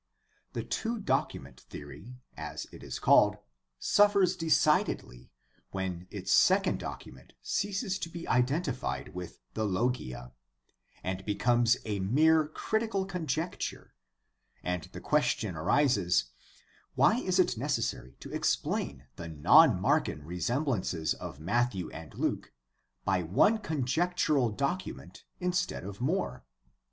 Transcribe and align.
The 0.53 0.63
two 0.63 0.97
document 0.97 1.59
theory, 1.69 2.15
as 2.35 2.65
it 2.71 2.81
is 2.81 2.97
called, 2.97 3.35
suffers 3.77 4.35
decidedly 4.35 5.29
when 5.69 6.07
its 6.09 6.31
second 6.33 6.79
document 6.79 7.33
ceases 7.43 7.99
to 7.99 8.09
be 8.09 8.27
identified 8.27 9.13
with 9.13 9.37
the 9.53 9.63
Logia, 9.63 10.31
and 11.03 11.23
becomes 11.23 11.77
a 11.85 11.99
mere 11.99 12.47
critical 12.47 13.05
conjecture, 13.05 13.93
and 14.63 14.85
the 14.91 15.01
question 15.01 15.55
arises, 15.55 16.31
Why 16.95 17.17
is 17.19 17.37
it 17.37 17.55
necessary 17.55 18.15
to 18.21 18.33
explain 18.33 19.05
the 19.17 19.27
non 19.27 19.79
Markan 19.79 20.21
resemblances 20.25 21.13
of 21.13 21.39
Matthew 21.39 21.91
and 21.91 22.15
Luke 22.15 22.51
by 23.05 23.21
one 23.21 23.59
con 23.59 23.83
jectural 23.83 24.51
docimient 24.57 25.25
instead 25.39 25.83
of 25.83 26.01
more 26.01 26.43